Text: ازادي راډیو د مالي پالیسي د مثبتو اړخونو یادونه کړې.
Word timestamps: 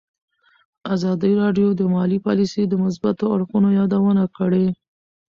ازادي 0.93 1.31
راډیو 1.41 1.67
د 1.75 1.81
مالي 1.93 2.19
پالیسي 2.25 2.63
د 2.67 2.73
مثبتو 2.83 3.25
اړخونو 3.35 3.69
یادونه 3.79 4.23
کړې. 4.37 4.65